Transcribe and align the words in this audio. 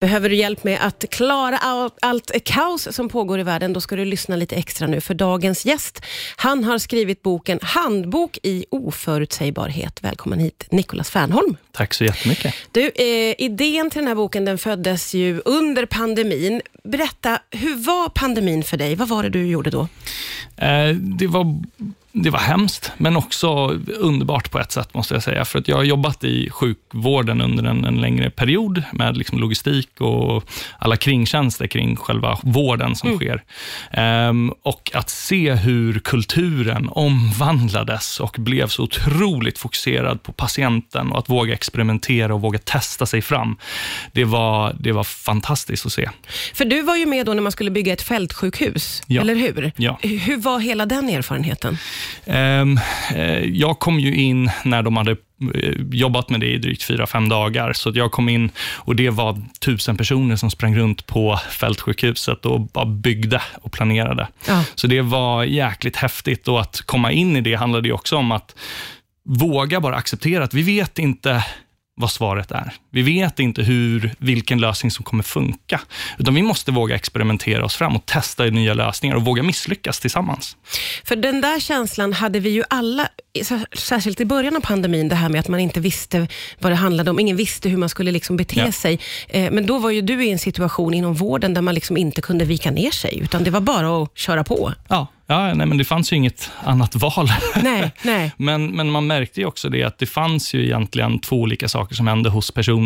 Behöver 0.00 0.28
du 0.28 0.36
hjälp 0.36 0.64
med 0.64 0.78
att 0.86 1.04
klara 1.10 1.58
allt, 1.58 1.98
allt 2.00 2.44
kaos 2.44 2.88
som 2.94 3.08
pågår 3.08 3.40
i 3.40 3.42
världen, 3.42 3.72
då 3.72 3.80
ska 3.80 3.96
du 3.96 4.04
lyssna 4.04 4.36
lite 4.36 4.56
extra 4.56 4.86
nu, 4.86 5.00
för 5.00 5.14
dagens 5.14 5.66
gäst, 5.66 6.02
han 6.36 6.64
har 6.64 6.78
skrivit 6.78 7.22
boken 7.22 7.58
Handbok 7.62 8.38
i 8.42 8.64
oförutsägbarhet. 8.70 10.02
Välkommen 10.02 10.38
hit, 10.38 10.66
Nicolas 10.70 11.10
Fernholm. 11.10 11.56
Tack 11.72 11.94
så 11.94 12.04
jättemycket. 12.04 12.54
Du, 12.72 12.90
eh, 12.94 13.34
idén 13.38 13.90
till 13.90 13.98
den 13.98 14.08
här 14.08 14.14
boken 14.14 14.44
den 14.44 14.58
föddes 14.58 15.14
ju 15.14 15.42
under 15.44 15.86
pandemin. 15.86 16.60
Berätta, 16.84 17.38
hur 17.50 17.74
var 17.74 18.08
pandemin 18.08 18.62
för 18.62 18.76
dig? 18.76 18.94
Vad 18.94 19.08
var 19.08 19.22
det 19.22 19.28
du 19.28 19.46
gjorde 19.46 19.70
då? 19.70 19.88
Eh, 20.56 20.94
det 20.94 21.26
var 21.26 21.62
det 22.12 22.30
var 22.30 22.38
hemskt, 22.38 22.92
men 22.96 23.16
också 23.16 23.48
underbart 23.98 24.50
på 24.50 24.58
ett 24.58 24.72
sätt, 24.72 24.94
måste 24.94 25.14
jag 25.14 25.22
säga. 25.22 25.44
För 25.44 25.58
att 25.58 25.68
jag 25.68 25.76
har 25.76 25.84
jobbat 25.84 26.24
i 26.24 26.50
sjukvården 26.50 27.40
under 27.40 27.64
en, 27.64 27.84
en 27.84 28.00
längre 28.00 28.30
period 28.30 28.82
med 28.92 29.16
liksom 29.16 29.38
logistik 29.38 30.00
och 30.00 30.44
alla 30.78 30.96
kringtjänster 30.96 31.66
kring 31.66 31.96
själva 31.96 32.38
vården 32.42 32.96
som 32.96 33.08
mm. 33.08 33.18
sker. 33.18 33.42
Um, 34.28 34.54
och 34.62 34.90
att 34.94 35.10
se 35.10 35.54
hur 35.54 35.98
kulturen 35.98 36.88
omvandlades 36.88 38.20
och 38.20 38.36
blev 38.38 38.66
så 38.66 38.82
otroligt 38.82 39.58
fokuserad 39.58 40.22
på 40.22 40.32
patienten 40.32 41.12
och 41.12 41.18
att 41.18 41.28
våga 41.28 41.54
experimentera 41.54 42.34
och 42.34 42.40
våga 42.40 42.58
testa 42.58 43.06
sig 43.06 43.22
fram. 43.22 43.56
Det 44.12 44.24
var, 44.24 44.76
det 44.80 44.92
var 44.92 45.04
fantastiskt 45.04 45.86
att 45.86 45.92
se. 45.92 46.10
För 46.54 46.64
du 46.64 46.82
var 46.82 46.96
ju 46.96 47.06
med 47.06 47.26
då 47.26 47.34
när 47.34 47.42
man 47.42 47.52
skulle 47.52 47.70
bygga 47.70 47.92
ett 47.92 48.02
fältsjukhus, 48.02 49.02
ja. 49.06 49.20
eller 49.20 49.34
hur? 49.34 49.72
Ja. 49.76 49.98
Hur 50.02 50.36
var 50.36 50.58
hela 50.58 50.86
den 50.86 51.08
erfarenheten? 51.08 51.78
Ehm, 52.26 52.80
eh, 53.14 53.44
jag 53.44 53.78
kom 53.78 54.00
ju 54.00 54.14
in 54.14 54.50
när 54.64 54.82
de 54.82 54.96
hade 54.96 55.10
eh, 55.54 55.74
jobbat 55.92 56.30
med 56.30 56.40
det 56.40 56.46
i 56.46 56.58
drygt 56.58 56.82
fyra, 56.82 57.06
fem 57.06 57.28
dagar. 57.28 57.72
Så 57.72 57.92
jag 57.94 58.12
kom 58.12 58.28
in 58.28 58.50
och 58.76 58.96
det 58.96 59.10
var 59.10 59.42
tusen 59.60 59.96
personer 59.96 60.36
som 60.36 60.50
sprang 60.50 60.76
runt 60.76 61.06
på 61.06 61.40
fältsjukhuset 61.50 62.46
och 62.46 62.60
bara 62.60 62.86
byggde 62.86 63.42
och 63.62 63.72
planerade. 63.72 64.28
Ja. 64.48 64.64
Så 64.74 64.86
det 64.86 65.00
var 65.00 65.44
jäkligt 65.44 65.96
häftigt 65.96 66.48
och 66.48 66.60
att 66.60 66.82
komma 66.86 67.12
in 67.12 67.36
i 67.36 67.40
det 67.40 67.54
handlade 67.54 67.88
ju 67.88 67.94
också 67.94 68.16
om 68.16 68.32
att 68.32 68.54
våga 69.24 69.80
bara 69.80 69.96
acceptera 69.96 70.44
att 70.44 70.54
vi 70.54 70.62
vet 70.62 70.98
inte 70.98 71.44
vad 71.96 72.10
svaret 72.10 72.50
är. 72.50 72.72
Vi 72.90 73.02
vet 73.02 73.38
inte 73.38 73.62
hur, 73.62 74.14
vilken 74.18 74.58
lösning 74.58 74.90
som 74.90 75.04
kommer 75.04 75.22
funka, 75.22 75.80
utan 76.18 76.34
vi 76.34 76.42
måste 76.42 76.72
våga 76.72 76.94
experimentera 76.94 77.64
oss 77.64 77.74
fram 77.74 77.96
och 77.96 78.06
testa 78.06 78.44
nya 78.44 78.74
lösningar 78.74 79.16
och 79.16 79.24
våga 79.24 79.42
misslyckas 79.42 80.00
tillsammans. 80.00 80.56
För 81.04 81.16
den 81.16 81.40
där 81.40 81.60
känslan 81.60 82.12
hade 82.12 82.40
vi 82.40 82.50
ju 82.50 82.64
alla, 82.70 83.08
särskilt 83.72 84.20
i 84.20 84.24
början 84.24 84.56
av 84.56 84.60
pandemin, 84.60 85.08
det 85.08 85.14
här 85.14 85.28
med 85.28 85.40
att 85.40 85.48
man 85.48 85.60
inte 85.60 85.80
visste 85.80 86.28
vad 86.58 86.72
det 86.72 86.76
handlade 86.76 87.10
om. 87.10 87.20
Ingen 87.20 87.36
visste 87.36 87.68
hur 87.68 87.76
man 87.76 87.88
skulle 87.88 88.12
liksom 88.12 88.36
bete 88.36 88.60
ja. 88.60 88.72
sig. 88.72 88.98
Eh, 89.28 89.50
men 89.50 89.66
då 89.66 89.78
var 89.78 89.90
ju 89.90 90.00
du 90.00 90.24
i 90.24 90.30
en 90.30 90.38
situation 90.38 90.94
inom 90.94 91.14
vården 91.14 91.54
där 91.54 91.62
man 91.62 91.74
liksom 91.74 91.96
inte 91.96 92.20
kunde 92.20 92.44
vika 92.44 92.70
ner 92.70 92.90
sig, 92.90 93.18
utan 93.18 93.44
det 93.44 93.50
var 93.50 93.60
bara 93.60 94.02
att 94.02 94.18
köra 94.18 94.44
på. 94.44 94.72
Ja, 94.88 95.06
Ja, 95.30 95.54
nej, 95.54 95.66
men 95.66 95.78
det 95.78 95.84
fanns 95.84 96.12
ju 96.12 96.16
inget 96.16 96.50
annat 96.64 96.94
val. 96.94 97.28
Nej, 97.62 97.90
nej. 98.02 98.32
men, 98.36 98.66
men 98.66 98.90
man 98.90 99.06
märkte 99.06 99.40
ju 99.40 99.46
också 99.46 99.68
det 99.68 99.82
att 99.82 99.98
det 99.98 100.06
fanns 100.06 100.54
ju 100.54 100.64
egentligen 100.64 101.20
två 101.20 101.36
olika 101.36 101.68
saker 101.68 101.94
som 101.94 102.06
hände 102.06 102.30
hos 102.30 102.50
personer. 102.50 102.79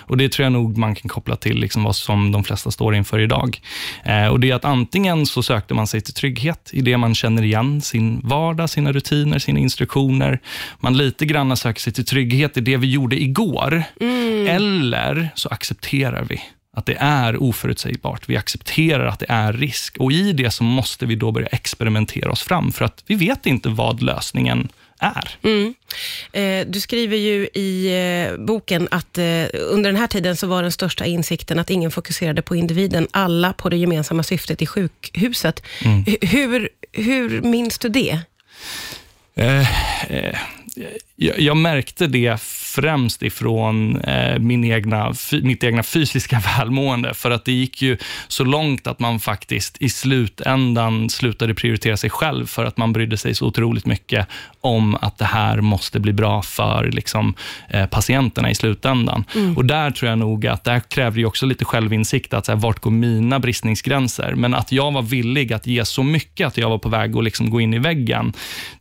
Och 0.00 0.16
Det 0.16 0.32
tror 0.32 0.44
jag 0.44 0.52
nog 0.52 0.78
man 0.78 0.94
kan 0.94 1.08
koppla 1.08 1.36
till 1.36 1.56
liksom 1.60 1.84
vad 1.84 1.96
som 1.96 2.32
de 2.32 2.44
flesta 2.44 2.70
står 2.70 2.94
inför 2.94 3.18
idag. 3.18 3.60
Eh, 4.04 4.26
och 4.26 4.40
Det 4.40 4.50
är 4.50 4.54
att 4.54 4.64
antingen 4.64 5.26
så 5.26 5.42
sökte 5.42 5.74
man 5.74 5.86
sig 5.86 6.00
till 6.00 6.14
trygghet 6.14 6.70
i 6.72 6.80
det 6.80 6.96
man 6.96 7.14
känner 7.14 7.42
igen, 7.42 7.80
sin 7.80 8.20
vardag, 8.24 8.70
sina 8.70 8.92
rutiner, 8.92 9.38
sina 9.38 9.58
instruktioner. 9.58 10.40
Man 10.80 10.96
lite 10.96 11.26
grann 11.26 11.56
söker 11.56 11.80
sig 11.80 11.92
till 11.92 12.04
trygghet 12.04 12.56
i 12.56 12.60
det 12.60 12.76
vi 12.76 12.90
gjorde 12.90 13.22
igår. 13.22 13.82
Mm. 14.00 14.46
Eller 14.46 15.28
så 15.34 15.48
accepterar 15.48 16.24
vi 16.24 16.40
att 16.76 16.86
det 16.86 16.96
är 17.00 17.42
oförutsägbart. 17.42 18.28
Vi 18.28 18.36
accepterar 18.36 19.06
att 19.06 19.18
det 19.18 19.26
är 19.28 19.52
risk 19.52 19.96
och 19.98 20.12
i 20.12 20.32
det 20.32 20.50
så 20.50 20.64
måste 20.64 21.06
vi 21.06 21.14
då 21.14 21.32
börja 21.32 21.46
experimentera 21.46 22.30
oss 22.30 22.42
fram 22.42 22.72
för 22.72 22.84
att 22.84 23.04
vi 23.06 23.14
vet 23.14 23.46
inte 23.46 23.68
vad 23.68 24.02
lösningen 24.02 24.68
är. 25.00 25.38
Mm. 25.42 25.74
Eh, 26.32 26.66
du 26.66 26.80
skriver 26.80 27.16
ju 27.16 27.48
i 27.54 27.86
eh, 27.86 28.44
boken 28.44 28.88
att 28.90 29.18
eh, 29.18 29.24
under 29.54 29.82
den 29.82 29.96
här 29.96 30.06
tiden 30.06 30.36
så 30.36 30.46
var 30.46 30.62
den 30.62 30.72
största 30.72 31.06
insikten 31.06 31.58
att 31.58 31.70
ingen 31.70 31.90
fokuserade 31.90 32.42
på 32.42 32.56
individen, 32.56 33.08
alla 33.10 33.52
på 33.52 33.68
det 33.68 33.76
gemensamma 33.76 34.22
syftet 34.22 34.62
i 34.62 34.66
sjukhuset. 34.66 35.62
Mm. 35.84 36.04
Hur, 36.20 36.68
hur 36.92 37.42
minns 37.42 37.78
du 37.78 37.88
det? 37.88 38.20
Jag, 41.22 41.40
jag, 41.40 41.56
märkte 41.56 42.06
det 42.06 42.40
främst 42.42 43.22
ifrån 43.22 44.00
eh, 44.00 44.38
min 44.38 44.64
egna, 44.64 45.14
mitt 45.42 45.64
egna 45.64 45.82
fysiska 45.82 46.42
välmående, 46.58 47.14
för 47.14 47.30
att 47.30 47.44
det 47.44 47.52
gick 47.52 47.82
ju 47.82 47.96
så 48.28 48.44
långt 48.44 48.86
att 48.86 48.98
man 48.98 49.20
faktiskt 49.20 49.76
i 49.82 49.88
slutändan 49.88 51.10
slutade 51.10 51.54
prioritera 51.54 51.96
sig 51.96 52.10
själv, 52.10 52.46
för 52.46 52.64
att 52.64 52.76
man 52.76 52.92
brydde 52.92 53.16
sig 53.16 53.34
så 53.34 53.46
otroligt 53.46 53.86
mycket 53.86 54.26
om 54.60 54.94
att 54.94 55.18
det 55.18 55.24
här 55.24 55.60
måste 55.60 56.00
bli 56.00 56.12
bra 56.12 56.42
för 56.42 56.90
liksom, 56.92 57.34
eh, 57.68 57.86
patienterna 57.86 58.50
i 58.50 58.54
slutändan. 58.54 59.24
Mm. 59.34 59.56
Och 59.56 59.64
Där 59.64 59.90
tror 59.90 60.08
jag 60.08 60.18
nog 60.18 60.46
att 60.46 60.64
det 60.64 60.82
kräver 60.88 61.24
också 61.24 61.46
lite 61.46 61.64
självinsikt, 61.64 62.34
att 62.34 62.46
så 62.46 62.52
här, 62.52 62.58
vart 62.58 62.80
går 62.80 62.90
mina 62.90 63.38
bristningsgränser? 63.38 64.34
Men 64.34 64.54
att 64.54 64.72
jag 64.72 64.92
var 64.92 65.02
villig 65.02 65.52
att 65.52 65.66
ge 65.66 65.84
så 65.84 66.02
mycket 66.02 66.46
att 66.46 66.58
jag 66.58 66.70
var 66.70 66.78
på 66.78 66.88
väg 66.88 67.16
att 67.16 67.24
liksom 67.24 67.50
gå 67.50 67.60
in 67.60 67.74
i 67.74 67.78
väggen, 67.78 68.32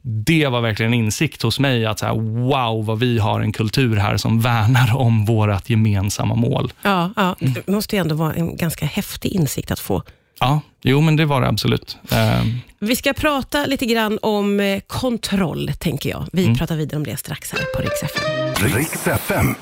det 0.02 0.48
var 0.48 0.62
verkligen 0.62 0.94
en 0.94 1.00
insikt 1.00 1.42
hos 1.42 1.60
mig, 1.60 1.86
att 1.86 2.00
så 2.00 2.06
här, 2.06 2.29
wow, 2.34 2.86
vad 2.86 3.00
vi 3.00 3.20
har 3.20 3.42
en 3.42 3.52
kultur 3.52 3.96
här 3.96 4.18
som 4.18 4.42
värnar 4.42 4.98
om 4.98 5.26
vårt 5.26 5.70
gemensamma 5.70 6.36
mål. 6.36 6.74
Ja, 6.82 7.10
ja. 7.16 7.36
det 7.40 7.68
måste 7.68 7.96
ju 7.96 8.00
ändå 8.00 8.16
vara 8.16 8.34
en 8.34 8.56
ganska 8.56 8.86
häftig 8.86 9.32
insikt 9.32 9.72
att 9.72 9.80
få. 9.80 10.04
Ja, 10.40 10.62
jo 10.82 11.02
men 11.02 11.16
det 11.16 11.26
var 11.26 11.42
det 11.42 11.48
absolut. 11.48 11.98
Um. 12.12 12.60
Vi 12.80 12.96
ska 12.96 13.14
prata 13.14 13.66
lite 13.66 13.86
grann 13.86 14.20
om 14.22 14.60
eh, 14.60 14.80
kontroll, 14.88 15.72
tänker 15.80 16.10
jag. 16.10 16.26
Vi 16.32 16.44
mm. 16.44 16.58
pratar 16.58 16.76
vidare 16.76 16.98
om 16.98 17.04
det 17.04 17.18
strax 17.18 17.52
här 17.52 17.62
på 17.76 17.82
Rix 17.82 18.04
FM. 18.04 18.76
Rix 18.76 19.08
FM. 19.08 19.56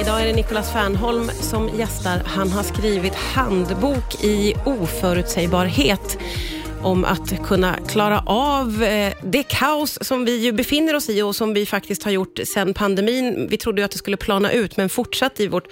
Idag 0.00 0.22
är 0.22 0.26
det 0.26 0.32
Nicolas 0.32 0.72
Fernholm 0.72 1.30
som 1.40 1.70
gästar. 1.78 2.22
Han 2.26 2.52
har 2.52 2.62
skrivit 2.62 3.14
handbok 3.14 4.24
i 4.24 4.54
oförutsägbarhet 4.64 6.18
om 6.82 7.04
att 7.04 7.46
kunna 7.46 7.78
klara 7.88 8.22
av 8.26 8.82
eh, 8.82 9.12
det 9.22 9.42
kaos 9.42 9.98
som 10.00 10.24
vi 10.24 10.44
ju 10.44 10.52
befinner 10.52 10.94
oss 10.94 11.08
i 11.08 11.22
och 11.22 11.36
som 11.36 11.54
vi 11.54 11.66
faktiskt 11.66 12.02
har 12.02 12.10
gjort 12.10 12.38
sedan 12.44 12.74
pandemin. 12.74 13.48
Vi 13.50 13.56
trodde 13.56 13.80
ju 13.80 13.84
att 13.84 13.90
det 13.90 13.98
skulle 13.98 14.16
plana 14.16 14.52
ut, 14.52 14.76
men 14.76 14.88
fortsatt 14.88 15.40
i 15.40 15.46
vårt 15.46 15.64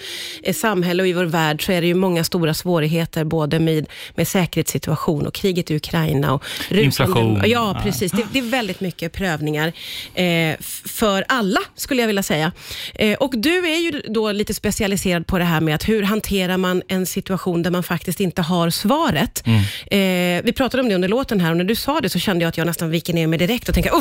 eh, 0.43 0.55
samhälle 0.55 1.03
och 1.03 1.09
i 1.09 1.13
vår 1.13 1.25
värld 1.25 1.67
så 1.67 1.73
är 1.73 1.81
det 1.81 1.87
ju 1.87 1.95
många 1.95 2.25
stora 2.25 2.55
svårigheter, 2.55 3.25
både 3.25 3.59
med, 3.59 3.87
med 4.15 4.29
säkerhetssituation 4.29 5.27
och 5.27 5.35
kriget 5.35 5.71
i 5.71 5.77
Ukraina. 5.77 6.35
Och 6.35 6.45
Inflation. 6.71 7.43
Ja, 7.47 7.81
precis. 7.83 8.13
Det, 8.13 8.27
det, 8.33 8.39
är 8.39 8.43
väldigt 8.43 8.81
mycket 8.81 9.13
prövningar 9.13 9.73
eh, 10.15 10.57
för 10.85 11.25
alla, 11.29 11.61
skulle 11.75 12.03
jag 12.03 12.07
vilja 12.07 12.23
säga. 12.23 12.53
Eh, 12.95 13.15
och 13.15 13.33
du 13.37 13.59
är 13.59 13.79
ju 13.79 14.03
då 14.09 14.33
lite 14.33 14.55
specialiserad 14.55 15.27
på 15.27 15.39
det 15.39 15.45
här 15.45 15.61
med 15.61 15.75
att 15.75 15.89
hur 15.89 16.03
hanterar 16.03 16.57
man 16.57 16.83
en 16.89 17.07
situation 17.07 17.63
där 17.63 17.71
man 17.71 17.83
faktiskt 17.83 18.21
inte 18.21 18.43
har 18.43 18.71
svaret. 18.71 19.43
Mm. 19.47 20.39
Eh, 20.39 20.45
vi 20.45 20.53
pratade 20.53 20.83
om 20.83 20.89
det 20.89 20.96
under 20.97 21.09
låten 21.09 21.41
här 21.41 21.51
och 21.51 21.57
när 21.57 21.65
du 21.65 21.75
sa 21.75 22.01
det 22.01 22.09
så 22.09 22.19
kände 22.19 22.43
jag 22.43 22.49
att 22.49 22.57
jag 22.57 22.67
nästan 22.67 22.91
viker 22.91 23.15
ner 23.15 23.27
mig 23.27 23.39
direkt 23.39 23.69
och 23.69 23.75
tänker, 23.75 23.93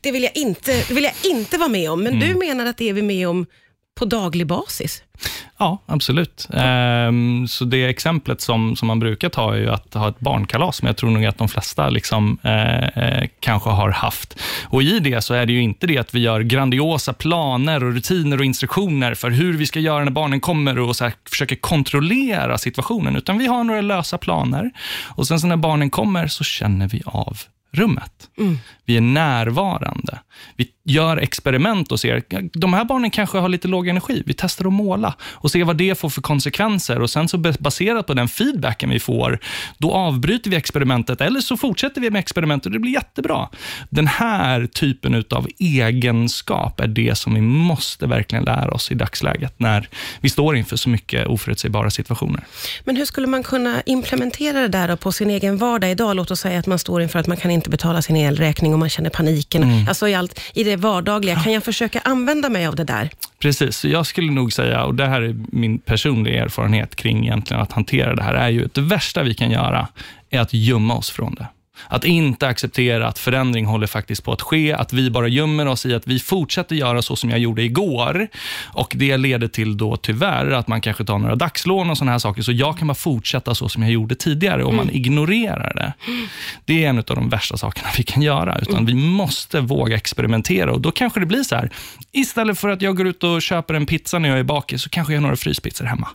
det 0.00 0.12
vill 0.12 0.22
jag 0.22 0.36
inte, 0.36 0.72
det 0.88 0.94
vill 0.94 1.04
jag 1.04 1.14
inte 1.24 1.58
vara 1.58 1.68
med 1.68 1.90
om. 1.90 2.02
Men 2.02 2.14
mm. 2.14 2.28
du 2.28 2.34
menar 2.34 2.66
att 2.66 2.76
det 2.76 2.88
är 2.88 2.92
vi 2.92 3.02
med 3.02 3.28
om 3.28 3.46
på 3.98 4.04
daglig 4.04 4.46
basis? 4.46 5.02
Ja, 5.58 5.78
absolut. 5.86 6.48
Um, 6.50 7.48
så 7.48 7.64
det 7.64 7.84
exemplet 7.84 8.40
som, 8.40 8.76
som 8.76 8.88
man 8.88 8.98
brukar 8.98 9.28
ta 9.28 9.54
är 9.54 9.58
ju 9.58 9.70
att 9.70 9.94
ha 9.94 10.08
ett 10.08 10.20
barnkalas, 10.20 10.82
men 10.82 10.86
jag 10.86 10.96
tror 10.96 11.10
nog 11.10 11.24
att 11.24 11.38
de 11.38 11.48
flesta 11.48 11.88
liksom, 11.88 12.38
uh, 12.44 13.26
kanske 13.40 13.70
har 13.70 13.90
haft. 13.90 14.40
Och 14.64 14.82
I 14.82 14.98
det 15.00 15.20
så 15.20 15.34
är 15.34 15.46
det 15.46 15.52
ju 15.52 15.62
inte 15.62 15.86
det 15.86 15.98
att 15.98 16.14
vi 16.14 16.20
gör 16.20 16.40
grandiosa 16.40 17.12
planer, 17.12 17.84
och 17.84 17.92
rutiner 17.92 18.38
och 18.38 18.44
instruktioner 18.44 19.14
för 19.14 19.30
hur 19.30 19.56
vi 19.56 19.66
ska 19.66 19.80
göra 19.80 20.04
när 20.04 20.10
barnen 20.10 20.40
kommer 20.40 20.78
och 20.78 20.96
så 20.96 21.04
här, 21.04 21.12
försöker 21.30 21.56
kontrollera 21.56 22.58
situationen, 22.58 23.16
utan 23.16 23.38
vi 23.38 23.46
har 23.46 23.64
några 23.64 23.80
lösa 23.80 24.18
planer. 24.18 24.70
Och 25.06 25.26
sen 25.26 25.40
så 25.40 25.46
när 25.46 25.56
barnen 25.56 25.90
kommer 25.90 26.26
så 26.26 26.44
känner 26.44 26.88
vi 26.88 27.02
av 27.06 27.38
rummet. 27.72 28.30
Mm. 28.38 28.58
Vi 28.84 28.96
är 28.96 29.00
närvarande. 29.00 30.18
Vi 30.56 30.68
gör 30.84 31.16
experiment 31.16 31.92
och 31.92 32.00
ser, 32.00 32.22
de 32.58 32.74
här 32.74 32.84
barnen 32.84 33.10
kanske 33.10 33.38
har 33.38 33.48
lite 33.48 33.68
låg 33.68 33.88
energi. 33.88 34.22
Vi 34.26 34.34
testar 34.34 34.66
att 34.66 34.72
måla 34.72 35.14
och 35.20 35.50
ser 35.50 35.64
vad 35.64 35.76
det 35.76 35.98
får 35.98 36.10
för 36.10 36.20
konsekvenser. 36.20 37.00
Och 37.00 37.10
Sen 37.10 37.28
så 37.28 37.38
baserat 37.38 38.06
på 38.06 38.14
den 38.14 38.28
feedbacken 38.28 38.90
vi 38.90 39.00
får, 39.00 39.38
då 39.78 39.92
avbryter 39.92 40.50
vi 40.50 40.56
experimentet 40.56 41.20
eller 41.20 41.40
så 41.40 41.56
fortsätter 41.56 42.00
vi 42.00 42.10
med 42.10 42.18
experimentet 42.18 42.66
och 42.66 42.72
det 42.72 42.78
blir 42.78 42.92
jättebra. 42.92 43.48
Den 43.90 44.06
här 44.06 44.66
typen 44.66 45.24
av 45.30 45.48
egenskap 45.58 46.80
är 46.80 46.88
det 46.88 47.18
som 47.18 47.34
vi 47.34 47.40
måste 47.40 48.06
verkligen 48.06 48.44
lära 48.44 48.70
oss 48.70 48.90
i 48.90 48.94
dagsläget, 48.94 49.60
när 49.60 49.88
vi 50.20 50.28
står 50.28 50.56
inför 50.56 50.76
så 50.76 50.88
mycket 50.88 51.26
oförutsägbara 51.26 51.90
situationer. 51.90 52.44
Men 52.84 52.96
hur 52.96 53.04
skulle 53.04 53.26
man 53.26 53.42
kunna 53.42 53.82
implementera 53.86 54.60
det 54.60 54.68
där 54.68 54.96
på 54.96 55.12
sin 55.12 55.30
egen 55.30 55.56
vardag 55.56 55.90
idag? 55.90 56.16
Låt 56.16 56.30
oss 56.30 56.40
säga 56.40 56.58
att 56.58 56.66
man 56.66 56.78
står 56.78 57.02
inför 57.02 57.18
att 57.18 57.26
man 57.26 57.36
kan 57.36 57.50
inte 57.58 57.70
betala 57.70 58.02
sin 58.02 58.16
elräkning 58.16 58.72
och 58.72 58.78
man 58.78 58.88
känner 58.88 59.10
paniken. 59.10 59.62
Mm. 59.62 59.88
Alltså 59.88 60.08
i, 60.08 60.14
allt, 60.14 60.40
i 60.54 60.64
det 60.64 60.76
vardagliga, 60.76 61.36
kan 61.36 61.52
jag 61.52 61.64
försöka 61.64 62.00
använda 62.00 62.48
mig 62.48 62.66
av 62.66 62.76
det 62.76 62.84
där? 62.84 63.10
Precis, 63.38 63.84
jag 63.84 64.06
skulle 64.06 64.32
nog 64.32 64.52
säga, 64.52 64.84
och 64.84 64.94
det 64.94 65.06
här 65.06 65.22
är 65.22 65.36
min 65.52 65.78
personliga 65.78 66.42
erfarenhet 66.42 66.96
kring 66.96 67.24
egentligen 67.24 67.62
att 67.62 67.72
hantera 67.72 68.14
det 68.14 68.22
här, 68.22 68.34
är 68.34 68.48
ju 68.48 68.64
att 68.64 68.74
det 68.74 68.80
värsta 68.80 69.22
vi 69.22 69.34
kan 69.34 69.50
göra 69.50 69.88
är 70.30 70.40
att 70.40 70.54
gömma 70.54 70.96
oss 70.96 71.10
från 71.10 71.34
det. 71.34 71.46
Att 71.88 72.04
inte 72.04 72.48
acceptera 72.48 73.08
att 73.08 73.18
förändring 73.18 73.66
håller 73.66 73.86
faktiskt 73.86 74.24
på 74.24 74.32
att 74.32 74.42
ske, 74.42 74.72
att 74.72 74.92
vi 74.92 75.10
bara 75.10 75.28
gömmer 75.28 75.66
oss 75.66 75.86
i 75.86 75.94
att 75.94 76.06
vi 76.06 76.20
fortsätter 76.20 76.76
göra 76.76 77.02
så 77.02 77.16
som 77.16 77.30
jag 77.30 77.38
gjorde 77.38 77.62
igår. 77.62 78.28
Och 78.64 78.92
Det 78.96 79.16
leder 79.16 79.48
till 79.48 79.76
då 79.76 79.96
tyvärr 79.96 80.50
att 80.50 80.68
man 80.68 80.80
kanske 80.80 81.04
tar 81.04 81.18
några 81.18 81.34
dagslån 81.34 81.90
och 81.90 81.98
såna 81.98 82.10
här 82.10 82.18
saker, 82.18 82.42
så 82.42 82.52
jag 82.52 82.78
kan 82.78 82.88
bara 82.88 82.94
fortsätta 82.94 83.54
så 83.54 83.68
som 83.68 83.82
jag 83.82 83.92
gjorde 83.92 84.14
tidigare 84.14 84.64
om 84.64 84.74
mm. 84.74 84.86
man 84.86 84.94
ignorerar 84.94 85.74
det. 85.74 85.92
Det 86.64 86.84
är 86.84 86.88
en 86.88 86.98
av 86.98 87.04
de 87.04 87.28
värsta 87.28 87.56
sakerna 87.56 87.88
vi 87.96 88.02
kan 88.02 88.22
göra, 88.22 88.58
utan 88.58 88.74
mm. 88.74 88.86
vi 88.86 88.94
måste 88.94 89.60
våga 89.60 89.96
experimentera 89.96 90.72
och 90.72 90.80
då 90.80 90.90
kanske 90.90 91.20
det 91.20 91.26
blir 91.26 91.42
så 91.42 91.54
här, 91.54 91.70
istället 92.12 92.58
för 92.58 92.68
att 92.68 92.82
jag 92.82 92.96
går 92.96 93.06
ut 93.06 93.24
och 93.24 93.42
köper 93.42 93.74
en 93.74 93.86
pizza 93.86 94.18
när 94.18 94.28
jag 94.28 94.38
är 94.38 94.42
bakis, 94.42 94.82
så 94.82 94.88
kanske 94.90 95.12
jag 95.12 95.18
har 95.18 95.22
några 95.22 95.36
fryspizzor 95.36 95.84
hemma. 95.84 96.08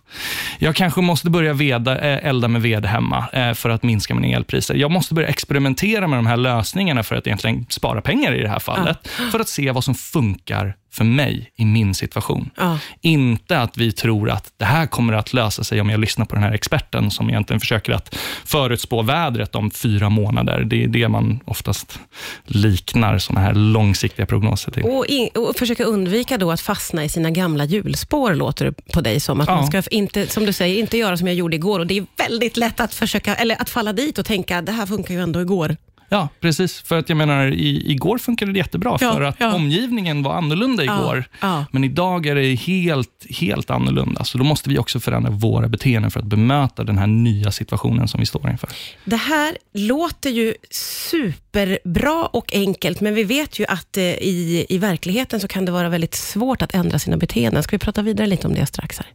Jag 0.59 0.75
kanske 0.75 1.01
måste 1.01 1.29
börja 1.29 1.53
veda, 1.53 1.99
eh, 1.99 2.27
elda 2.27 2.47
med 2.47 2.61
ved 2.61 2.85
hemma 2.85 3.25
eh, 3.33 3.53
för 3.53 3.69
att 3.69 3.83
minska 3.83 4.15
mina 4.15 4.37
elpriser. 4.37 4.75
Jag 4.75 4.91
måste 4.91 5.13
börja 5.13 5.27
experimentera 5.27 5.52
experimentera 5.53 6.07
med 6.07 6.17
de 6.17 6.25
här 6.25 6.37
lösningarna 6.37 7.03
för 7.03 7.15
att 7.15 7.27
egentligen 7.27 7.65
spara 7.69 8.01
pengar 8.01 8.33
i 8.33 8.41
det 8.41 8.49
här 8.49 8.59
fallet, 8.59 8.97
ja. 9.19 9.25
för 9.31 9.39
att 9.39 9.49
se 9.49 9.71
vad 9.71 9.83
som 9.83 9.95
funkar 9.95 10.75
för 10.93 11.03
mig 11.03 11.51
i 11.55 11.65
min 11.65 11.93
situation. 11.93 12.49
Ja. 12.57 12.79
Inte 13.01 13.59
att 13.59 13.77
vi 13.77 13.91
tror 13.91 14.29
att 14.29 14.53
det 14.57 14.65
här 14.65 14.85
kommer 14.85 15.13
att 15.13 15.33
lösa 15.33 15.63
sig 15.63 15.81
om 15.81 15.89
jag 15.89 15.99
lyssnar 15.99 16.25
på 16.25 16.35
den 16.35 16.43
här 16.43 16.51
experten 16.51 17.11
som 17.11 17.29
egentligen 17.29 17.59
försöker 17.59 17.93
att 17.93 18.15
förutspå 18.45 19.01
vädret 19.01 19.55
om 19.55 19.71
fyra 19.71 20.09
månader. 20.09 20.63
Det 20.63 20.83
är 20.83 20.87
det 20.87 21.07
man 21.07 21.39
oftast 21.45 21.99
liknar 22.45 23.17
sådana 23.17 23.45
här 23.45 23.53
långsiktiga 23.53 24.25
prognoser 24.25 24.71
till. 24.71 24.83
Och, 24.83 25.05
in, 25.05 25.29
och 25.35 25.55
försöka 25.55 25.83
undvika 25.83 26.37
då 26.37 26.51
att 26.51 26.61
fastna 26.61 27.03
i 27.03 27.09
sina 27.09 27.31
gamla 27.31 27.65
hjulspår, 27.65 28.33
låter 28.33 28.65
det 28.65 28.93
på 28.93 29.01
dig 29.01 29.19
som. 29.19 29.41
Att 29.41 29.47
ja. 29.47 29.55
man 29.55 29.67
ska 29.67 29.83
inte, 29.91 30.27
som 30.27 30.45
du 30.45 30.53
säger, 30.53 30.79
inte 30.79 30.97
göra 30.97 31.17
som 31.17 31.27
jag 31.27 31.35
gjorde 31.35 31.55
igår. 31.55 31.79
Och 31.79 31.87
Det 31.87 31.97
är 31.97 32.05
väldigt 32.17 32.57
lätt 32.57 32.79
att, 32.79 32.93
försöka, 32.93 33.35
eller 33.35 33.61
att 33.61 33.69
falla 33.69 33.93
dit 33.93 34.17
och 34.17 34.25
tänka, 34.25 34.61
det 34.61 34.71
här 34.71 34.85
funkar 34.85 35.13
ju 35.13 35.21
ändå 35.21 35.41
igår. 35.41 35.75
Ja, 36.13 36.29
precis. 36.39 36.81
För 36.81 36.97
att 36.97 37.09
jag 37.09 37.17
menar, 37.17 37.47
i, 37.47 37.91
igår 37.91 38.17
funkade 38.17 38.51
det 38.51 38.57
jättebra, 38.57 38.97
ja, 39.01 39.13
för 39.13 39.21
att 39.21 39.35
ja. 39.39 39.53
omgivningen 39.53 40.23
var 40.23 40.33
annorlunda 40.33 40.83
igår. 40.83 41.25
Ja, 41.39 41.65
Men 41.71 41.83
idag 41.83 42.25
är 42.25 42.35
det 42.35 42.55
helt, 42.55 43.25
helt 43.29 43.69
annorlunda. 43.69 44.23
Så 44.23 44.37
då 44.37 44.43
måste 44.43 44.69
vi 44.69 44.77
också 44.77 44.99
förändra 44.99 45.31
våra 45.31 45.67
beteenden 45.67 46.11
för 46.11 46.19
att 46.19 46.25
bemöta 46.25 46.83
den 46.83 46.97
här 46.97 47.07
nya 47.07 47.51
situationen 47.51 48.07
som 48.07 48.19
vi 48.19 48.25
står 48.25 48.49
inför. 48.49 48.69
Det 49.05 49.15
här 49.15 49.57
låter 49.73 50.29
ju 50.29 50.53
superbra 50.71 52.25
och 52.25 52.53
enkelt, 52.53 53.01
men 53.01 53.15
vi 53.15 53.23
vet 53.23 53.59
ju 53.59 53.65
att 53.65 53.97
eh, 53.97 54.03
i, 54.03 54.65
i 54.69 54.77
verkligheten 54.77 55.39
så 55.39 55.47
kan 55.47 55.65
det 55.65 55.71
vara 55.71 55.89
väldigt 55.89 56.15
svårt 56.15 56.61
att 56.61 56.73
ändra 56.73 56.99
sina 56.99 57.17
beteenden. 57.17 57.63
Ska 57.63 57.75
vi 57.75 57.79
prata 57.79 58.01
vidare 58.01 58.27
lite 58.27 58.47
om 58.47 58.53
det 58.53 58.65
strax? 58.65 58.99
Här? 58.99 59.07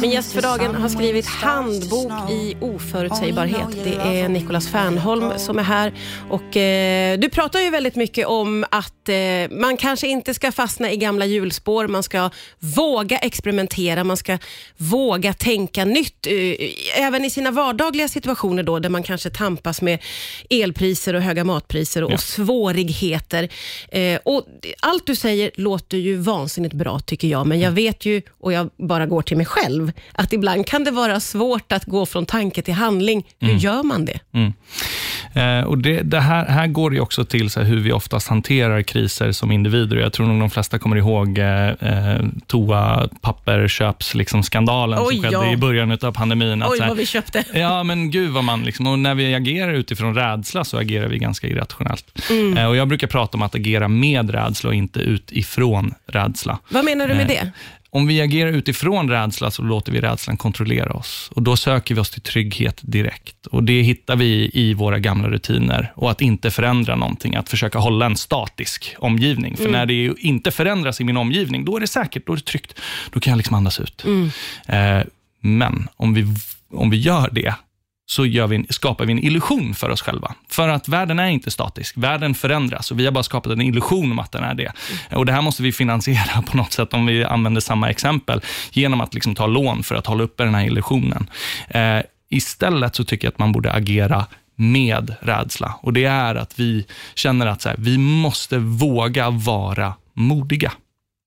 Min 0.00 0.10
gäst 0.10 0.32
för 0.32 0.42
dagen 0.42 0.74
har 0.74 0.88
skrivit 0.88 1.26
Handbok 1.26 2.30
i 2.30 2.56
oförutsägbarhet. 2.60 3.84
Det 3.84 3.94
är 3.94 4.28
Nicolas 4.28 4.68
Fern 4.68 4.97
Stjernholm 4.98 5.38
som 5.38 5.58
är 5.58 5.62
här. 5.62 5.92
Och, 6.30 6.56
eh, 6.56 7.18
du 7.18 7.28
pratar 7.28 7.60
ju 7.60 7.70
väldigt 7.70 7.96
mycket 7.96 8.26
om 8.26 8.64
att 8.70 9.08
eh, 9.08 9.50
man 9.50 9.76
kanske 9.76 10.08
inte 10.08 10.34
ska 10.34 10.52
fastna 10.52 10.92
i 10.92 10.96
gamla 10.96 11.26
hjulspår. 11.26 11.86
Man 11.88 12.02
ska 12.02 12.30
våga 12.58 13.18
experimentera, 13.18 14.04
man 14.04 14.16
ska 14.16 14.38
våga 14.76 15.32
tänka 15.32 15.84
nytt. 15.84 16.26
Eh, 16.26 17.02
även 17.04 17.24
i 17.24 17.30
sina 17.30 17.50
vardagliga 17.50 18.08
situationer 18.08 18.62
då, 18.62 18.78
där 18.78 18.88
man 18.88 19.02
kanske 19.02 19.30
tampas 19.30 19.82
med 19.82 19.98
elpriser 20.50 21.14
och 21.14 21.22
höga 21.22 21.44
matpriser 21.44 22.04
och, 22.04 22.10
ja. 22.10 22.14
och 22.14 22.20
svårigheter. 22.20 23.48
Eh, 23.88 24.18
och 24.24 24.46
allt 24.80 25.06
du 25.06 25.16
säger 25.16 25.50
låter 25.54 25.98
ju 25.98 26.16
vansinnigt 26.16 26.74
bra 26.74 27.00
tycker 27.00 27.28
jag, 27.28 27.46
men 27.46 27.60
jag 27.60 27.70
vet 27.70 28.06
ju, 28.06 28.22
och 28.40 28.52
jag 28.52 28.70
bara 28.76 29.06
går 29.06 29.22
till 29.22 29.36
mig 29.36 29.46
själv, 29.46 29.92
att 30.12 30.32
ibland 30.32 30.66
kan 30.66 30.84
det 30.84 30.90
vara 30.90 31.20
svårt 31.20 31.72
att 31.72 31.84
gå 31.84 32.06
från 32.06 32.26
tanke 32.26 32.62
till 32.62 32.74
handling. 32.74 33.26
Hur 33.38 33.48
mm. 33.48 33.60
gör 33.60 33.82
man 33.82 34.04
det? 34.04 34.20
Mm. 34.32 34.52
Eh, 35.34 35.60
och 35.60 35.78
det, 35.78 36.02
det, 36.02 36.20
här, 36.20 36.46
här 36.46 36.66
går 36.66 36.90
det 36.90 37.00
också 37.00 37.24
till 37.24 37.50
så 37.50 37.60
hur 37.60 37.80
vi 37.80 37.92
oftast 37.92 38.28
hanterar 38.28 38.82
kriser 38.82 39.32
som 39.32 39.52
individer. 39.52 39.96
Jag 39.96 40.12
tror 40.12 40.26
nog 40.26 40.40
de 40.40 40.50
flesta 40.50 40.78
kommer 40.78 40.96
ihåg 40.96 41.38
eh, 41.38 41.68
eh 41.68 42.18
toa 42.46 43.08
papperköps-skandalen 43.20 44.98
liksom, 44.98 45.12
som 45.12 45.22
skedde 45.22 45.46
ja. 45.46 45.52
i 45.52 45.56
början 45.56 45.98
av 46.02 46.12
pandemin. 46.12 46.64
Oj, 46.66 46.78
vad 46.88 46.96
vi 46.96 47.06
köpte. 47.06 47.44
Ja, 47.58 47.82
men 47.82 48.10
gud 48.10 48.30
vad 48.30 48.44
man... 48.44 48.62
Liksom, 48.62 48.86
och 48.86 48.98
när 48.98 49.14
vi 49.14 49.34
agerar 49.34 49.72
utifrån 49.72 50.14
rädsla 50.14 50.64
så 50.64 50.78
agerar 50.78 51.08
vi 51.08 51.18
ganska 51.18 51.46
irrationellt. 51.46 52.30
Mm. 52.30 52.58
Eh, 52.58 52.66
och 52.66 52.76
jag 52.76 52.88
brukar 52.88 53.06
prata 53.06 53.36
om 53.36 53.42
att 53.42 53.54
agera 53.54 53.88
med 53.88 54.30
rädsla 54.30 54.68
och 54.68 54.74
inte 54.74 55.00
utifrån 55.00 55.94
rädsla. 56.06 56.58
Vad 56.68 56.84
menar 56.84 57.08
du 57.08 57.14
med 57.14 57.22
eh, 57.22 57.28
det? 57.28 57.52
Om 57.90 58.06
vi 58.06 58.20
agerar 58.20 58.52
utifrån 58.52 59.10
rädsla 59.10 59.50
så 59.50 59.62
låter 59.62 59.92
vi 59.92 60.00
rädslan 60.00 60.36
kontrollera 60.36 60.92
oss. 60.92 61.30
Och 61.34 61.42
Då 61.42 61.56
söker 61.56 61.94
vi 61.94 62.00
oss 62.00 62.10
till 62.10 62.22
trygghet 62.22 62.80
direkt. 62.82 63.46
Och 63.46 63.64
Det 63.64 63.82
hittar 63.82 64.16
vi 64.16 64.50
i 64.54 64.74
våra 64.74 64.98
gamla 64.98 65.28
rutiner. 65.28 65.92
Och 65.96 66.10
att 66.10 66.20
inte 66.20 66.50
förändra 66.50 66.96
någonting, 66.96 67.34
att 67.36 67.48
försöka 67.48 67.78
hålla 67.78 68.06
en 68.06 68.16
statisk 68.16 68.94
omgivning. 68.98 69.56
För 69.56 69.64
mm. 69.64 69.72
när 69.72 69.86
det 69.86 70.14
inte 70.18 70.50
förändras 70.50 71.00
i 71.00 71.04
min 71.04 71.16
omgivning, 71.16 71.64
då 71.64 71.76
är 71.76 71.80
det 71.80 71.86
säkert, 71.86 72.26
då 72.26 72.32
är 72.32 72.36
det 72.36 72.44
tryggt. 72.44 72.80
Då 73.10 73.20
kan 73.20 73.30
jag 73.30 73.36
liksom 73.36 73.56
andas 73.56 73.80
ut. 73.80 74.04
Mm. 74.04 74.30
Eh, 74.66 75.06
men 75.40 75.88
om 75.96 76.14
vi, 76.14 76.26
om 76.72 76.90
vi 76.90 76.96
gör 76.96 77.28
det 77.32 77.54
så 78.10 78.22
vi, 78.22 78.66
skapar 78.68 79.04
vi 79.04 79.12
en 79.12 79.24
illusion 79.24 79.74
för 79.74 79.90
oss 79.90 80.02
själva. 80.02 80.34
För 80.48 80.68
att 80.68 80.88
världen 80.88 81.18
är 81.18 81.28
inte 81.28 81.50
statisk, 81.50 81.96
världen 81.96 82.34
förändras 82.34 82.90
och 82.90 83.00
vi 83.00 83.04
har 83.04 83.12
bara 83.12 83.24
skapat 83.24 83.52
en 83.52 83.60
illusion 83.60 84.12
om 84.12 84.18
att 84.18 84.32
den 84.32 84.44
är 84.44 84.54
det. 84.54 84.72
Och 85.12 85.26
Det 85.26 85.32
här 85.32 85.42
måste 85.42 85.62
vi 85.62 85.72
finansiera 85.72 86.42
på 86.46 86.56
något 86.56 86.72
sätt, 86.72 86.94
om 86.94 87.06
vi 87.06 87.24
använder 87.24 87.60
samma 87.60 87.90
exempel, 87.90 88.40
genom 88.72 89.00
att 89.00 89.14
liksom 89.14 89.34
ta 89.34 89.46
lån 89.46 89.82
för 89.82 89.94
att 89.94 90.06
hålla 90.06 90.24
uppe 90.24 90.44
den 90.44 90.54
här 90.54 90.64
illusionen. 90.64 91.30
Eh, 91.68 92.00
istället 92.30 92.94
så 92.94 93.04
tycker 93.04 93.26
jag 93.26 93.32
att 93.32 93.38
man 93.38 93.52
borde 93.52 93.72
agera 93.72 94.26
med 94.56 95.14
rädsla. 95.20 95.74
Och 95.80 95.92
Det 95.92 96.04
är 96.04 96.34
att 96.34 96.58
vi 96.60 96.86
känner 97.14 97.46
att 97.46 97.64
här, 97.64 97.74
vi 97.78 97.98
måste 97.98 98.58
våga 98.58 99.30
vara 99.30 99.94
modiga. 100.14 100.72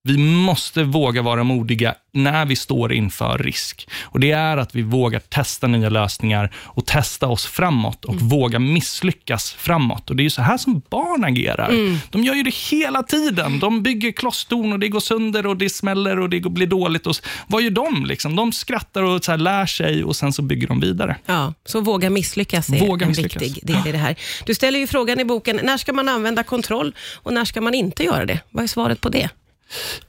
Vi 0.03 0.17
måste 0.17 0.83
våga 0.83 1.21
vara 1.21 1.43
modiga 1.43 1.95
när 2.13 2.45
vi 2.45 2.55
står 2.55 2.93
inför 2.93 3.37
risk. 3.37 3.89
Och 4.01 4.19
Det 4.19 4.31
är 4.31 4.57
att 4.57 4.75
vi 4.75 4.81
vågar 4.81 5.19
testa 5.19 5.67
nya 5.67 5.89
lösningar 5.89 6.53
och 6.55 6.85
testa 6.85 7.27
oss 7.27 7.45
framåt 7.45 8.05
och 8.05 8.13
mm. 8.13 8.27
våga 8.27 8.59
misslyckas 8.59 9.51
framåt. 9.51 10.09
Och 10.09 10.15
Det 10.15 10.25
är 10.25 10.29
så 10.29 10.41
här 10.41 10.57
som 10.57 10.81
barn 10.89 11.23
agerar. 11.23 11.69
Mm. 11.69 11.97
De 12.09 12.23
gör 12.23 12.35
ju 12.35 12.43
det 12.43 12.53
hela 12.53 13.03
tiden. 13.03 13.59
De 13.59 13.83
bygger 13.83 14.11
klosstorn 14.11 14.73
och 14.73 14.79
det 14.79 14.87
går 14.87 14.99
sönder 14.99 15.47
och 15.47 15.57
det 15.57 15.69
smäller 15.69 16.19
och 16.19 16.29
det 16.29 16.39
blir 16.39 16.67
dåligt. 16.67 17.07
Och 17.07 17.15
vad 17.47 17.61
gör 17.61 17.71
de? 17.71 18.05
Liksom? 18.05 18.35
De 18.35 18.51
skrattar 18.51 19.03
och 19.03 19.23
så 19.23 19.35
lär 19.35 19.65
sig 19.65 20.03
och 20.03 20.15
sen 20.15 20.33
så 20.33 20.41
bygger 20.41 20.67
de 20.67 20.79
vidare. 20.79 21.17
Ja, 21.25 21.53
så 21.65 21.81
våga 21.81 22.09
misslyckas 22.09 22.69
är 22.69 22.79
våga 22.79 23.05
en 23.05 23.09
misslyckas. 23.09 23.41
viktig 23.41 23.67
del 23.67 23.87
i 23.87 23.91
det 23.91 23.97
här. 23.97 24.15
Du 24.45 24.55
ställer 24.55 24.79
ju 24.79 24.87
frågan 24.87 25.19
i 25.19 25.25
boken, 25.25 25.59
när 25.63 25.77
ska 25.77 25.93
man 25.93 26.09
använda 26.09 26.43
kontroll 26.43 26.95
och 27.15 27.33
när 27.33 27.45
ska 27.45 27.61
man 27.61 27.73
inte 27.73 28.03
göra 28.03 28.25
det? 28.25 28.39
Vad 28.49 28.63
är 28.63 28.67
svaret 28.67 29.01
på 29.01 29.09
det? 29.09 29.29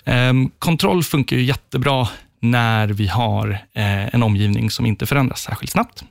Um, 0.04 0.50
kontroll 0.58 1.02
funkar 1.02 1.36
ju 1.36 1.42
jättebra 1.42 2.08
när 2.42 2.88
vi 2.88 3.06
har 3.06 3.50
eh, 3.50 4.14
en 4.14 4.22
omgivning 4.22 4.70
som 4.70 4.86
inte 4.86 5.06
förändras 5.06 5.40
särskilt 5.40 5.72
snabbt. 5.72 6.04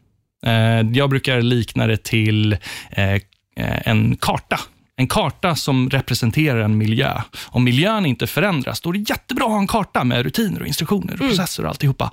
Eh, 0.46 0.82
jag 0.94 1.10
brukar 1.10 1.42
likna 1.42 1.88
det 1.88 2.04
till 2.04 2.54
eh, 2.90 3.22
en 3.56 4.16
karta. 4.16 4.60
En 4.96 5.08
karta 5.08 5.56
som 5.56 5.90
representerar 5.90 6.60
en 6.60 6.78
miljö. 6.78 7.22
Om 7.46 7.64
miljön 7.64 8.06
inte 8.06 8.28
förändras, 8.28 8.82
då 8.82 8.90
är 8.90 8.94
det 8.94 9.10
jättebra 9.10 9.46
att 9.46 9.52
ha 9.52 9.60
en 9.60 9.68
karta 9.68 10.04
med 10.04 10.24
rutiner, 10.24 10.62
och 10.62 10.68
instruktioner, 10.68 11.14
och 11.14 11.20
mm. 11.20 11.30
processer 11.30 11.64
och 11.64 11.70
alltihopa. 11.70 12.12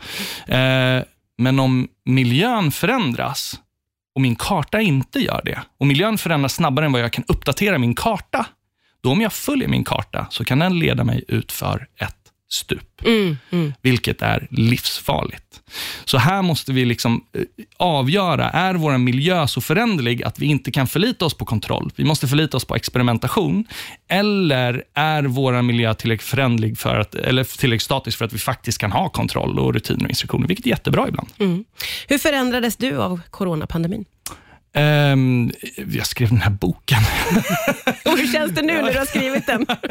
Men 1.39 1.61
om 1.61 1.89
miljön 2.05 2.71
förändras 2.71 3.61
och 4.15 4.21
min 4.21 4.37
karta 4.37 4.81
inte 4.81 5.19
gör 5.19 5.43
det, 5.45 5.59
och 5.79 5.87
miljön 5.87 6.19
förändras 6.19 6.55
snabbare 6.55 6.87
än 6.87 6.93
vad 6.93 7.01
jag 7.01 7.13
kan 7.13 7.25
uppdatera 7.29 7.79
min 7.79 7.95
karta, 7.95 8.47
då 9.03 9.11
om 9.11 9.21
jag 9.21 9.33
följer 9.33 9.69
min 9.69 9.85
karta 9.85 10.27
så 10.31 10.45
kan 10.45 10.59
den 10.59 10.79
leda 10.79 11.05
mig 11.05 11.25
ut 11.29 11.53
för 11.53 11.87
ett 11.97 12.15
stup, 12.51 13.05
mm, 13.05 13.37
mm. 13.51 13.73
vilket 13.83 14.23
är 14.23 14.47
livsfarligt. 14.51 15.61
Så 16.05 16.19
här 16.19 16.43
måste 16.43 16.73
vi 16.73 16.85
liksom 16.85 17.25
eh, 17.33 17.43
avgöra, 17.77 18.51
är 18.51 18.75
vår 18.75 18.99
miljö 18.99 19.47
så 19.47 19.61
föränderlig 19.61 20.23
att 20.23 20.39
vi 20.39 20.47
inte 20.47 20.71
kan 20.71 20.87
förlita 20.87 21.25
oss 21.25 21.35
på 21.35 21.45
kontroll? 21.45 21.91
Vi 21.97 22.05
måste 22.05 22.29
förlita 22.29 22.57
oss 22.57 22.65
på 22.65 22.77
experimentation. 22.77 23.65
Eller 24.09 24.85
är 24.95 25.23
vår 25.23 25.63
miljö 25.63 25.95
tillräckligt 25.95 26.29
föränderlig 26.29 26.79
för 26.79 26.99
att, 26.99 27.15
eller 27.15 27.45
tillräckligt 27.45 27.83
statisk 27.83 28.19
för 28.19 28.25
att 28.25 28.33
vi 28.33 28.39
faktiskt 28.39 28.79
kan 28.79 28.93
ha 28.93 29.09
kontroll 29.09 29.59
och 29.59 29.75
rutiner 29.75 30.05
och 30.05 30.11
instruktioner, 30.11 30.49
vilket 30.49 30.67
är 30.67 30.71
jättebra 30.71 31.09
ibland. 31.09 31.29
Mm. 31.39 31.65
Hur 32.09 32.19
förändrades 32.19 32.77
du 32.77 32.97
av 32.97 33.21
coronapandemin? 33.31 34.05
Um, 34.75 35.53
jag 35.95 36.07
skrev 36.07 36.29
den 36.29 36.41
här 36.41 36.51
boken. 36.51 36.99
Och 38.05 38.19
hur 38.19 38.33
känns 38.33 38.53
det 38.53 38.63
nu 38.63 38.83
när 38.83 38.93
du 38.93 38.99
har 38.99 39.07
skrivit 39.07 39.47
den? 39.47 39.67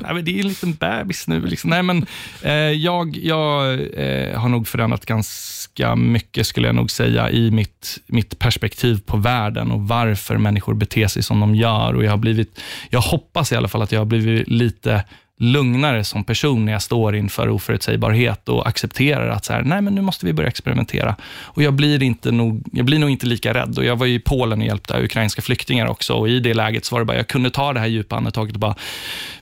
Nej, 0.00 0.14
men 0.14 0.24
det 0.24 0.30
är 0.30 0.40
en 0.40 0.48
liten 0.48 0.74
bebis 0.74 1.28
nu. 1.28 1.40
Liksom. 1.40 1.70
Nej, 1.70 1.82
men, 1.82 2.06
eh, 2.42 2.52
jag 2.52 3.16
jag 3.16 3.72
eh, 3.72 4.40
har 4.40 4.48
nog 4.48 4.68
förändrat 4.68 5.06
ganska 5.06 5.64
ganska 5.74 5.96
mycket, 5.96 6.46
skulle 6.46 6.68
jag 6.68 6.74
nog 6.74 6.90
säga, 6.90 7.30
i 7.30 7.50
mitt, 7.50 7.98
mitt 8.06 8.38
perspektiv 8.38 9.00
på 9.06 9.16
världen 9.16 9.70
och 9.70 9.80
varför 9.80 10.36
människor 10.36 10.74
beter 10.74 11.08
sig 11.08 11.22
som 11.22 11.40
de 11.40 11.54
gör. 11.54 11.94
Och 11.94 12.04
jag, 12.04 12.10
har 12.10 12.18
blivit, 12.18 12.60
jag 12.90 13.00
hoppas 13.00 13.52
i 13.52 13.56
alla 13.56 13.68
fall 13.68 13.82
att 13.82 13.92
jag 13.92 14.00
har 14.00 14.04
blivit 14.04 14.48
lite 14.48 15.04
lugnare 15.38 16.04
som 16.04 16.24
person 16.24 16.64
när 16.64 16.72
jag 16.72 16.82
står 16.82 17.16
inför 17.16 17.48
oförutsägbarhet 17.48 18.48
och 18.48 18.68
accepterar 18.68 19.28
att 19.28 19.44
så 19.44 19.52
här, 19.52 19.62
nej, 19.62 19.82
men 19.82 19.94
nu 19.94 20.00
måste 20.00 20.26
vi 20.26 20.32
börja 20.32 20.48
experimentera. 20.48 21.16
Och 21.42 21.62
jag 21.62 21.74
blir, 21.74 22.02
inte 22.02 22.30
nog, 22.30 22.62
jag 22.72 22.86
blir 22.86 22.98
nog 22.98 23.10
inte 23.10 23.26
lika 23.26 23.54
rädd. 23.54 23.78
Och 23.78 23.84
jag 23.84 23.96
var 23.96 24.06
i 24.06 24.18
Polen 24.18 24.60
och 24.60 24.66
hjälpte 24.66 25.02
ukrainska 25.02 25.42
flyktingar 25.42 25.86
också 25.86 26.14
och 26.14 26.28
i 26.28 26.40
det 26.40 26.54
läget 26.54 26.84
så 26.84 26.94
var 26.94 27.00
det 27.00 27.04
bara, 27.04 27.16
jag 27.16 27.28
kunde 27.28 27.50
ta 27.50 27.72
det 27.72 27.80
här 27.80 27.86
djupa 27.86 28.16
andetaget 28.16 28.54
och 28.54 28.60
bara, 28.60 28.74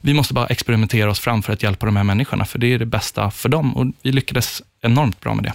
vi 0.01 0.15
måste 0.15 0.35
bara 0.35 0.47
experimentera 0.47 1.11
oss 1.11 1.21
fram 1.21 1.43
för 1.43 1.53
att 1.53 1.63
hjälpa 1.63 1.87
de 1.87 1.97
här 1.97 2.05
människorna, 2.05 2.45
för 2.45 2.59
det 2.59 2.75
är 2.75 2.79
det 2.79 2.87
bästa 2.87 3.31
för 3.31 3.49
dem. 3.49 3.77
Och 3.77 3.87
vi 4.03 4.13
lyckades 4.13 4.63
enormt 4.81 5.21
bra 5.21 5.35
med 5.35 5.45
det. 5.45 5.53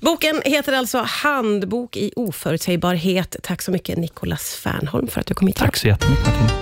Boken 0.00 0.42
heter 0.44 0.72
alltså 0.72 1.04
Handbok 1.06 1.96
i 1.96 2.12
oförutsägbarhet. 2.16 3.36
Tack 3.42 3.62
så 3.62 3.70
mycket 3.70 3.98
Nicolas 3.98 4.54
Fernholm 4.54 5.08
för 5.08 5.20
att 5.20 5.26
du 5.26 5.34
kom 5.34 5.48
hit. 5.48 5.56
Tack 5.56 5.76
så 5.76 5.86
jättemycket 5.86 6.26
Martina. 6.26 6.56